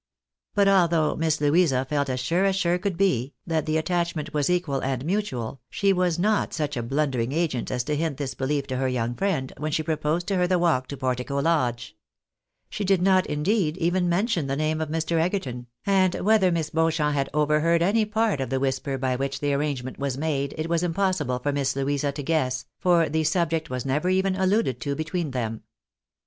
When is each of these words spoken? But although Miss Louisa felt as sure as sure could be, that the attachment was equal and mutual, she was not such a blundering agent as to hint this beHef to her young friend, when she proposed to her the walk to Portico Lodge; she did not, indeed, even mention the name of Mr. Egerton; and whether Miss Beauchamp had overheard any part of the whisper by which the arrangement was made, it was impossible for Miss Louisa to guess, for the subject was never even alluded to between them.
But 0.55 0.67
although 0.67 1.15
Miss 1.15 1.39
Louisa 1.39 1.85
felt 1.87 2.09
as 2.09 2.19
sure 2.19 2.43
as 2.45 2.55
sure 2.55 2.79
could 2.79 2.97
be, 2.97 3.35
that 3.45 3.67
the 3.67 3.77
attachment 3.77 4.33
was 4.33 4.49
equal 4.49 4.79
and 4.81 5.05
mutual, 5.05 5.61
she 5.69 5.93
was 5.93 6.17
not 6.17 6.55
such 6.55 6.75
a 6.75 6.81
blundering 6.81 7.31
agent 7.31 7.69
as 7.69 7.83
to 7.83 7.95
hint 7.95 8.17
this 8.17 8.33
beHef 8.33 8.65
to 8.65 8.77
her 8.77 8.87
young 8.87 9.13
friend, 9.13 9.53
when 9.59 9.71
she 9.71 9.83
proposed 9.83 10.25
to 10.29 10.37
her 10.37 10.47
the 10.47 10.57
walk 10.57 10.87
to 10.87 10.97
Portico 10.97 11.39
Lodge; 11.39 11.95
she 12.67 12.83
did 12.83 12.99
not, 12.99 13.27
indeed, 13.27 13.77
even 13.77 14.09
mention 14.09 14.47
the 14.47 14.55
name 14.55 14.81
of 14.81 14.89
Mr. 14.89 15.19
Egerton; 15.21 15.67
and 15.85 16.15
whether 16.15 16.51
Miss 16.51 16.71
Beauchamp 16.71 17.13
had 17.13 17.29
overheard 17.31 17.83
any 17.83 18.03
part 18.05 18.41
of 18.41 18.49
the 18.49 18.59
whisper 18.59 18.97
by 18.97 19.15
which 19.15 19.39
the 19.39 19.53
arrangement 19.53 19.99
was 19.99 20.17
made, 20.17 20.55
it 20.57 20.67
was 20.67 20.81
impossible 20.81 21.37
for 21.37 21.51
Miss 21.51 21.75
Louisa 21.75 22.11
to 22.13 22.23
guess, 22.23 22.65
for 22.79 23.07
the 23.07 23.23
subject 23.23 23.69
was 23.69 23.85
never 23.85 24.09
even 24.09 24.35
alluded 24.35 24.81
to 24.81 24.95
between 24.95 25.29
them. 25.29 25.61